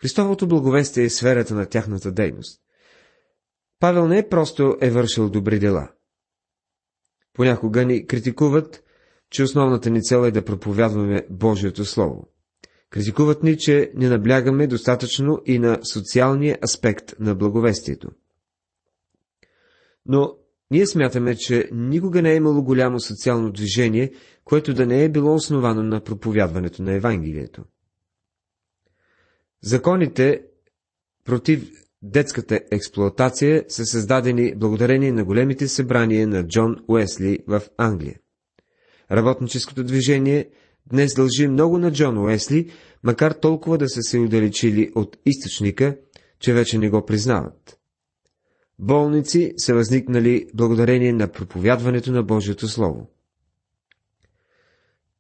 Христовото 0.00 0.48
благовестие 0.48 1.04
е 1.04 1.10
сферата 1.10 1.54
на 1.54 1.66
тяхната 1.66 2.12
дейност. 2.12 2.60
Павел 3.80 4.08
не 4.08 4.18
е 4.18 4.28
просто 4.28 4.76
е 4.80 4.90
вършил 4.90 5.30
добри 5.30 5.58
дела. 5.58 5.88
Понякога 7.32 7.84
ни 7.84 8.06
критикуват, 8.06 8.82
че 9.30 9.42
основната 9.42 9.90
ни 9.90 10.02
цел 10.02 10.26
е 10.26 10.30
да 10.30 10.44
проповядваме 10.44 11.26
Божието 11.30 11.84
Слово. 11.84 12.28
Критикуват 12.90 13.42
ни, 13.42 13.58
че 13.58 13.92
не 13.94 14.08
наблягаме 14.08 14.66
достатъчно 14.66 15.42
и 15.46 15.58
на 15.58 15.78
социалния 15.82 16.58
аспект 16.64 17.14
на 17.20 17.34
благовестието. 17.34 18.08
Но 20.06 20.36
ние 20.70 20.86
смятаме, 20.86 21.36
че 21.36 21.68
никога 21.72 22.22
не 22.22 22.32
е 22.32 22.36
имало 22.36 22.62
голямо 22.62 23.00
социално 23.00 23.52
движение, 23.52 24.12
което 24.44 24.74
да 24.74 24.86
не 24.86 25.04
е 25.04 25.08
било 25.08 25.34
основано 25.34 25.82
на 25.82 26.00
проповядването 26.00 26.82
на 26.82 26.92
Евангелието. 26.92 27.64
Законите 29.62 30.42
против 31.24 31.70
детската 32.02 32.60
експлоатация 32.70 33.64
са 33.68 33.84
създадени 33.84 34.54
благодарение 34.56 35.12
на 35.12 35.24
големите 35.24 35.68
събрания 35.68 36.28
на 36.28 36.46
Джон 36.48 36.76
Уесли 36.88 37.38
в 37.46 37.62
Англия. 37.76 38.18
Работническото 39.12 39.84
движение 39.84 40.48
днес 40.92 41.14
дължи 41.14 41.48
много 41.48 41.78
на 41.78 41.92
Джон 41.92 42.18
Уесли, 42.18 42.70
макар 43.02 43.32
толкова 43.32 43.78
да 43.78 43.88
са 43.88 44.02
се 44.02 44.18
удалечили 44.18 44.90
от 44.94 45.16
източника, 45.26 45.96
че 46.40 46.52
вече 46.52 46.78
не 46.78 46.90
го 46.90 47.06
признават. 47.06 47.78
Болници 48.78 49.52
са 49.56 49.74
възникнали 49.74 50.46
благодарение 50.54 51.12
на 51.12 51.28
проповядването 51.28 52.12
на 52.12 52.22
Божието 52.22 52.68
Слово. 52.68 53.06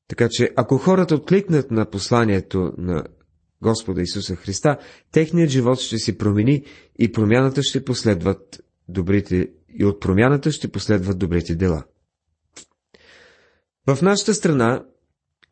Така 0.08 0.28
че, 0.30 0.50
ако 0.56 0.78
хората 0.78 1.14
откликнат 1.14 1.70
на 1.70 1.90
посланието 1.90 2.72
на 2.78 3.04
Господа 3.62 4.02
Исуса 4.02 4.36
Христа, 4.36 4.76
техният 5.12 5.50
живот 5.50 5.80
ще 5.80 5.98
се 5.98 6.18
промени 6.18 6.64
и 6.98 7.12
промяната 7.12 7.62
ще 7.62 7.84
последват 7.84 8.62
добрите, 8.88 9.48
и 9.78 9.84
от 9.84 10.00
промяната 10.00 10.52
ще 10.52 10.68
последват 10.68 11.18
добрите 11.18 11.54
дела. 11.54 11.84
В 13.86 14.02
нашата 14.02 14.34
страна, 14.34 14.86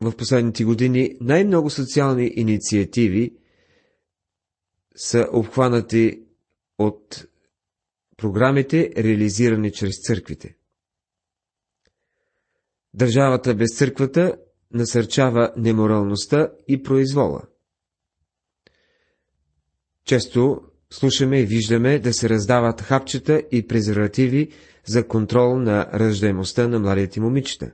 в 0.01 0.15
последните 0.17 0.63
години, 0.63 1.17
най-много 1.21 1.69
социални 1.69 2.31
инициативи 2.35 3.35
са 4.95 5.27
обхванати 5.33 6.21
от 6.77 7.25
програмите, 8.17 8.91
реализирани 8.97 9.71
чрез 9.71 9.95
църквите. 10.07 10.55
Държавата 12.93 13.55
без 13.55 13.77
църквата 13.77 14.37
насърчава 14.73 15.53
неморалността 15.57 16.51
и 16.67 16.83
произвола. 16.83 17.41
Често 20.05 20.61
слушаме 20.89 21.39
и 21.39 21.45
виждаме 21.45 21.99
да 21.99 22.13
се 22.13 22.29
раздават 22.29 22.81
хапчета 22.81 23.43
и 23.51 23.67
презервативи 23.67 24.51
за 24.85 25.07
контрол 25.07 25.59
на 25.59 25.89
ръждаемостта 25.93 26.67
на 26.67 26.79
младите 26.79 27.21
момичета. 27.21 27.71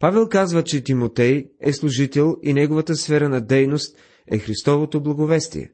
Павел 0.00 0.28
казва, 0.28 0.64
че 0.64 0.84
Тимотей 0.84 1.50
е 1.60 1.72
служител 1.72 2.36
и 2.42 2.52
неговата 2.52 2.96
сфера 2.96 3.28
на 3.28 3.40
дейност 3.40 3.98
е 4.26 4.38
Христовото 4.38 5.02
благовестие. 5.02 5.72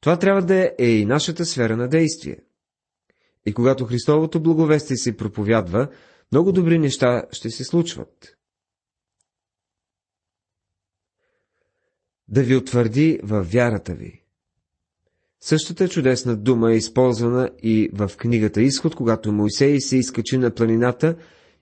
Това 0.00 0.18
трябва 0.18 0.42
да 0.42 0.72
е 0.78 0.88
и 0.88 1.04
нашата 1.04 1.44
сфера 1.44 1.76
на 1.76 1.88
действие. 1.88 2.36
И 3.46 3.54
когато 3.54 3.84
Христовото 3.84 4.42
благовестие 4.42 4.96
се 4.96 5.16
проповядва, 5.16 5.88
много 6.32 6.52
добри 6.52 6.78
неща 6.78 7.24
ще 7.32 7.50
се 7.50 7.64
случват. 7.64 8.36
Да 12.28 12.42
ви 12.42 12.56
утвърди 12.56 13.20
във 13.22 13.52
вярата 13.52 13.94
ви. 13.94 14.22
Същата 15.40 15.88
чудесна 15.88 16.36
дума 16.36 16.72
е 16.72 16.76
използвана 16.76 17.50
и 17.62 17.90
в 17.92 18.10
книгата 18.16 18.62
Изход, 18.62 18.94
когато 18.94 19.32
Моисей 19.32 19.80
се 19.80 19.96
изкачи 19.96 20.38
на 20.38 20.54
планината 20.54 21.16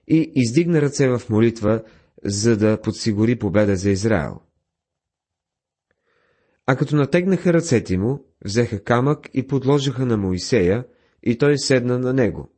и 0.07 0.31
издигна 0.35 0.81
ръце 0.81 1.07
в 1.07 1.21
молитва, 1.29 1.83
за 2.23 2.57
да 2.57 2.81
подсигури 2.81 3.39
победа 3.39 3.75
за 3.75 3.89
Израел. 3.89 4.39
А 6.65 6.75
като 6.75 6.95
натегнаха 6.95 7.53
ръцете 7.53 7.97
му, 7.97 8.25
взеха 8.45 8.83
камък 8.83 9.29
и 9.33 9.47
подложиха 9.47 10.05
на 10.05 10.17
Моисея, 10.17 10.85
и 11.23 11.37
той 11.37 11.57
седна 11.57 11.99
на 11.99 12.13
него. 12.13 12.49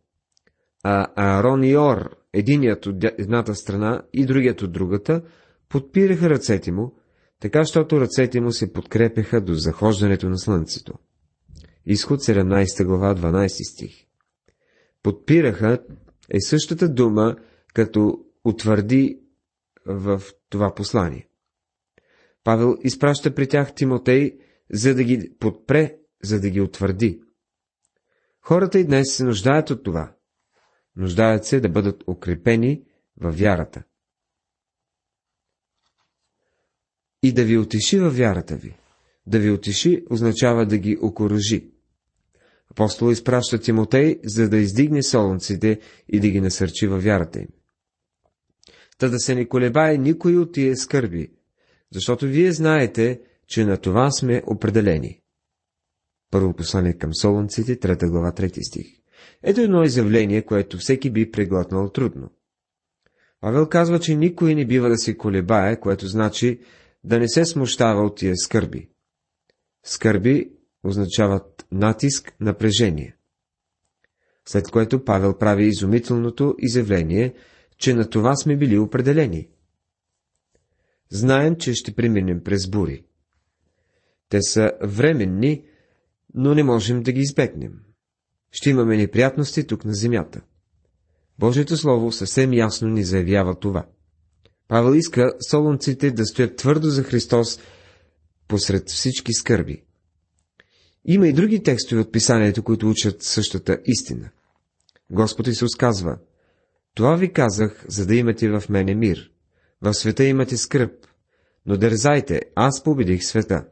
А 0.84 1.08
Аарон 1.16 1.64
и 1.64 1.78
Ор, 1.78 2.16
единият 2.34 2.86
от 2.86 3.04
едната 3.04 3.56
страна 3.56 4.02
и 4.14 4.26
другият 4.26 4.62
от 4.62 4.72
другата, 4.72 5.22
подпираха 5.70 6.30
ръцете 6.30 6.72
му, 6.72 6.96
така, 7.40 7.66
щото 7.66 8.02
ръцете 8.02 8.42
му 8.42 8.52
се 8.52 8.74
подкрепяха 8.74 9.42
до 9.42 9.54
захождането 9.54 10.30
на 10.30 10.38
слънцето. 10.38 10.94
Изход 11.86 12.20
17 12.20 12.86
глава 12.86 13.16
12 13.16 13.74
стих. 13.74 14.06
Подпираха 15.04 15.80
е 16.30 16.40
същата 16.40 16.94
дума, 16.94 17.36
като 17.74 18.26
утвърди 18.44 19.20
в 19.86 20.22
това 20.50 20.76
послание. 20.76 21.30
Павел 22.44 22.78
изпраща 22.84 23.36
при 23.36 23.48
тях 23.48 23.76
Тимотей, 23.76 24.38
за 24.74 24.96
да 24.96 25.04
ги 25.04 25.36
подпре, 25.40 25.98
за 26.24 26.42
да 26.42 26.50
ги 26.50 26.62
утвърди. 26.62 27.22
Хората 28.42 28.80
и 28.80 28.86
днес 28.86 29.16
се 29.16 29.24
нуждаят 29.24 29.70
от 29.70 29.84
това. 29.84 30.16
Нуждаят 30.96 31.46
се 31.46 31.60
да 31.60 31.70
бъдат 31.70 32.04
укрепени 32.08 32.84
във 33.18 33.40
вярата. 33.40 33.84
И 37.24 37.34
да 37.34 37.46
ви 37.46 37.58
отеши 37.58 38.00
във 38.00 38.18
вярата 38.18 38.56
ви. 38.56 38.78
Да 39.26 39.40
ви 39.40 39.52
отеши 39.52 40.06
означава 40.10 40.66
да 40.66 40.78
ги 40.78 40.98
окоръжи. 41.02 41.72
Апостол 42.72 43.12
изпраща 43.12 43.60
Тимотей, 43.60 44.20
за 44.24 44.50
да 44.50 44.58
издигне 44.58 45.04
солунците 45.04 45.80
и 46.10 46.20
да 46.20 46.30
ги 46.30 46.42
насърчи 46.42 46.88
във 46.88 47.04
вярата 47.04 47.40
им. 47.40 47.48
Та 48.98 49.10
да 49.10 49.20
се 49.20 49.36
не 49.36 49.48
колебае 49.48 49.98
никой 49.98 50.38
от 50.38 50.52
тия 50.52 50.78
скърби, 50.78 51.32
защото 51.92 52.26
вие 52.26 52.52
знаете, 52.52 53.22
че 53.48 53.66
на 53.66 53.78
това 53.78 54.12
сме 54.12 54.44
определени. 54.48 55.22
Първо 56.32 56.54
послание 56.54 56.94
към 56.94 57.14
Солунците, 57.14 57.80
3 57.80 58.10
глава, 58.10 58.32
3 58.32 58.68
стих. 58.68 58.88
Ето 59.44 59.62
едно 59.62 59.84
изявление, 59.84 60.42
което 60.42 60.78
всеки 60.78 61.10
би 61.10 61.32
преглътнал 61.32 61.90
трудно. 61.90 62.30
Павел 63.42 63.70
казва, 63.70 64.00
че 64.00 64.16
никой 64.16 64.56
не 64.56 64.66
бива 64.66 64.90
да 64.90 64.98
се 64.98 65.18
колебае, 65.18 65.80
което 65.80 66.08
значи 66.08 66.60
да 67.04 67.20
не 67.20 67.28
се 67.28 67.46
смущава 67.46 68.02
от 68.02 68.18
тия 68.18 68.38
скърби. 68.38 68.90
Скърби 69.86 70.52
означават 70.84 71.66
натиск, 71.72 72.36
напрежение. 72.40 73.16
След 74.46 74.72
което 74.72 75.04
Павел 75.04 75.38
прави 75.38 75.66
изумителното 75.66 76.56
изявление, 76.60 77.34
че 77.78 77.94
на 77.94 78.10
това 78.10 78.36
сме 78.36 78.58
били 78.58 78.78
определени. 78.78 79.50
Знаем, 81.10 81.56
че 81.56 81.74
ще 81.74 81.96
преминем 81.96 82.44
през 82.44 82.68
бури. 82.68 83.04
Те 84.30 84.42
са 84.42 84.72
временни, 84.84 85.66
но 86.34 86.56
не 86.56 86.64
можем 86.64 87.04
да 87.04 87.12
ги 87.12 87.22
избегнем. 87.22 87.74
Ще 88.52 88.70
имаме 88.70 88.98
неприятности 88.98 89.68
тук 89.68 89.86
на 89.86 89.94
земята. 89.94 90.42
Божието 91.40 91.78
Слово 91.78 92.12
съвсем 92.12 92.54
ясно 92.54 92.88
ни 92.88 93.04
заявява 93.04 93.60
това. 93.60 93.86
Павел 94.68 94.96
иска 94.96 95.34
солунците 95.50 96.12
да 96.12 96.26
стоят 96.26 96.56
твърдо 96.56 96.90
за 96.90 97.04
Христос 97.04 97.60
посред 98.48 98.90
всички 98.90 99.34
скърби. 99.34 99.84
Има 101.08 101.28
и 101.28 101.34
други 101.34 101.64
текстове 101.64 102.02
от 102.02 102.12
писанието, 102.12 102.64
които 102.64 102.90
учат 102.90 103.24
същата 103.24 103.80
истина. 103.86 104.30
Господ 105.12 105.48
Исус 105.48 105.76
казва, 105.76 106.18
Това 106.94 107.16
ви 107.16 107.34
казах, 107.34 107.86
за 107.88 108.06
да 108.06 108.16
имате 108.16 108.50
в 108.50 108.64
мене 108.70 108.96
мир. 108.96 109.32
В 109.82 109.94
света 109.94 110.24
имате 110.24 110.58
скръп, 110.58 111.08
но 111.66 111.78
дързайте, 111.78 112.42
аз 112.56 112.84
победих 112.84 113.24
света. 113.24 113.68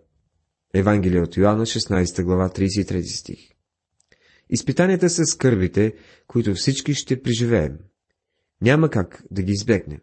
Евангелие 0.74 1.22
от 1.22 1.38
Йоанна, 1.38 1.66
16 1.66 2.24
глава, 2.24 2.50
33 2.50 3.20
стих. 3.20 3.40
Изпитанията 4.50 5.10
са 5.10 5.26
скърбите, 5.26 5.94
които 6.28 6.54
всички 6.54 6.94
ще 6.94 7.22
преживеем. 7.22 7.78
Няма 8.62 8.90
как 8.90 9.24
да 9.32 9.42
ги 9.42 9.52
избегнем. 9.52 10.02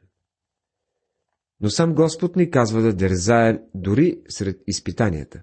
Но 1.61 1.71
сам 1.71 1.95
Господ 1.95 2.37
ни 2.37 2.51
казва 2.51 2.83
да 2.83 2.93
дързаем 2.93 3.59
дори 3.75 4.21
сред 4.29 4.63
изпитанията. 4.67 5.43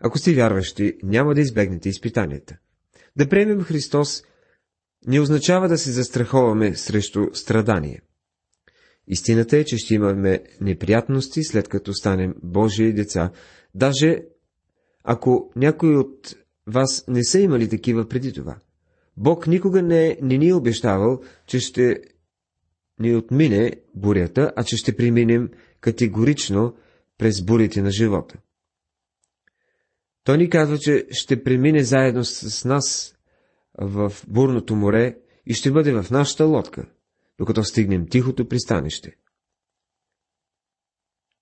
Ако 0.00 0.18
сте 0.18 0.34
вярващи, 0.34 0.98
няма 1.02 1.34
да 1.34 1.40
избегнете 1.40 1.88
изпитанията. 1.88 2.56
Да 3.16 3.28
приемем 3.28 3.62
Христос 3.62 4.22
не 5.06 5.20
означава 5.20 5.68
да 5.68 5.78
се 5.78 5.90
застраховаме 5.90 6.74
срещу 6.74 7.26
страдание. 7.32 8.00
Истината 9.06 9.56
е, 9.56 9.64
че 9.64 9.76
ще 9.76 9.94
имаме 9.94 10.42
неприятности, 10.60 11.44
след 11.44 11.68
като 11.68 11.94
станем 11.94 12.34
Божии 12.42 12.92
деца, 12.92 13.30
даже 13.74 14.22
ако 15.04 15.52
някой 15.56 15.96
от 15.96 16.36
вас 16.66 17.04
не 17.08 17.24
са 17.24 17.40
имали 17.40 17.68
такива 17.68 18.08
преди 18.08 18.32
това. 18.32 18.58
Бог 19.16 19.46
никога 19.46 19.82
не, 19.82 20.18
не 20.22 20.38
ни 20.38 20.48
е 20.48 20.54
обещавал, 20.54 21.20
че 21.46 21.60
ще 21.60 22.00
ни 23.00 23.16
отмине 23.16 23.72
бурята, 23.94 24.52
а 24.56 24.64
че 24.64 24.76
ще 24.76 24.96
преминем 24.96 25.50
категорично 25.80 26.74
през 27.18 27.42
бурите 27.42 27.82
на 27.82 27.90
живота. 27.90 28.38
Той 30.28 30.38
ни 30.38 30.50
казва, 30.50 30.78
че 30.78 31.06
ще 31.10 31.42
премине 31.42 31.84
заедно 31.84 32.24
с 32.24 32.64
нас 32.64 33.14
в 33.78 34.12
бурното 34.28 34.76
море 34.76 35.16
и 35.46 35.54
ще 35.54 35.70
бъде 35.70 35.92
в 35.92 36.10
нашата 36.10 36.44
лодка, 36.44 36.86
докато 37.38 37.64
стигнем 37.64 38.06
тихото 38.08 38.48
пристанище. 38.48 39.16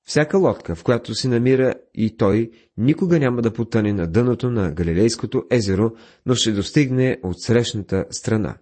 Всяка 0.04 0.38
лодка, 0.38 0.74
в 0.74 0.84
която 0.84 1.14
се 1.14 1.28
намира 1.28 1.74
и 1.94 2.16
той, 2.16 2.50
никога 2.76 3.18
няма 3.18 3.42
да 3.42 3.52
потъне 3.52 3.92
на 3.92 4.06
дъното 4.06 4.50
на 4.50 4.72
Галилейското 4.72 5.44
езеро, 5.50 5.92
но 6.26 6.34
ще 6.34 6.52
достигне 6.52 7.20
от 7.22 7.42
срещната 7.42 8.06
страна. 8.10 8.58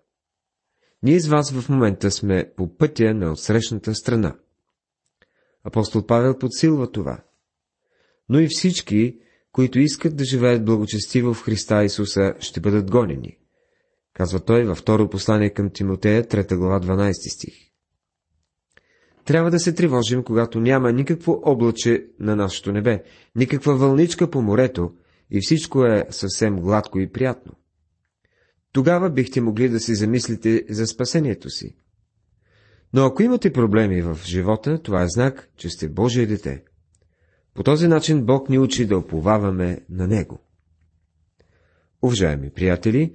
Ние 1.02 1.20
с 1.20 1.28
вас 1.28 1.52
в 1.52 1.68
момента 1.68 2.10
сме 2.10 2.52
по 2.56 2.76
пътя 2.76 3.14
на 3.14 3.32
отсрещната 3.32 3.94
страна. 3.94 4.36
Апостол 5.64 6.06
Павел 6.06 6.38
подсилва 6.38 6.92
това. 6.92 7.24
Но 8.28 8.40
и 8.40 8.48
всички, 8.50 9.18
които 9.54 9.78
искат 9.78 10.16
да 10.16 10.24
живеят 10.24 10.64
благочестиво 10.64 11.34
в 11.34 11.42
Христа 11.42 11.84
Исуса, 11.84 12.34
ще 12.40 12.60
бъдат 12.60 12.90
гонени. 12.90 13.36
Казва 14.12 14.40
той 14.40 14.64
във 14.64 14.78
второ 14.78 15.10
послание 15.10 15.50
към 15.50 15.70
Тимотея, 15.70 16.24
3 16.24 16.56
глава, 16.56 16.80
12 16.80 17.34
стих. 17.34 17.54
Трябва 19.24 19.50
да 19.50 19.58
се 19.58 19.74
тревожим, 19.74 20.22
когато 20.22 20.60
няма 20.60 20.92
никакво 20.92 21.40
облаче 21.44 22.06
на 22.20 22.36
нашето 22.36 22.72
небе, 22.72 23.02
никаква 23.36 23.76
вълничка 23.76 24.30
по 24.30 24.42
морето 24.42 24.92
и 25.30 25.40
всичко 25.42 25.84
е 25.84 26.06
съвсем 26.10 26.56
гладко 26.56 26.98
и 27.00 27.12
приятно. 27.12 27.52
Тогава 28.72 29.10
бихте 29.10 29.40
могли 29.40 29.68
да 29.68 29.80
си 29.80 29.94
замислите 29.94 30.64
за 30.70 30.86
спасението 30.86 31.50
си. 31.50 31.76
Но 32.92 33.04
ако 33.04 33.22
имате 33.22 33.52
проблеми 33.52 34.02
в 34.02 34.18
живота, 34.24 34.82
това 34.82 35.02
е 35.02 35.08
знак, 35.08 35.48
че 35.56 35.68
сте 35.70 35.88
Божие 35.88 36.26
дете. 36.26 36.64
По 37.54 37.62
този 37.62 37.88
начин 37.88 38.24
Бог 38.24 38.48
ни 38.48 38.58
учи 38.58 38.86
да 38.86 38.98
оповаваме 38.98 39.80
на 39.90 40.06
Него. 40.06 40.40
Уважаеми 42.02 42.50
приятели, 42.50 43.14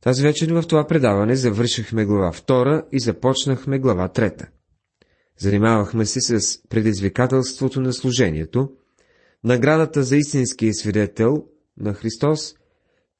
тази 0.00 0.22
вечер 0.22 0.52
в 0.52 0.62
това 0.68 0.86
предаване 0.86 1.36
завършихме 1.36 2.04
глава 2.04 2.32
2 2.32 2.84
и 2.92 3.00
започнахме 3.00 3.78
глава 3.78 4.08
3. 4.08 4.48
Занимавахме 5.38 6.06
се 6.06 6.20
с 6.20 6.62
предизвикателството 6.68 7.80
на 7.80 7.92
служението, 7.92 8.72
наградата 9.44 10.02
за 10.02 10.16
истинския 10.16 10.74
свидетел 10.74 11.44
на 11.76 11.94
Христос 11.94 12.54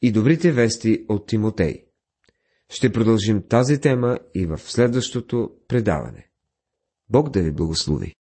и 0.02 0.12
добрите 0.12 0.52
вести 0.52 1.06
от 1.08 1.26
Тимотей. 1.26 1.84
Ще 2.68 2.92
продължим 2.92 3.42
тази 3.48 3.80
тема 3.80 4.18
и 4.34 4.46
в 4.46 4.58
следващото 4.58 5.50
предаване. 5.68 6.28
Бог 7.10 7.30
да 7.30 7.42
ви 7.42 7.50
благослови! 7.50 8.14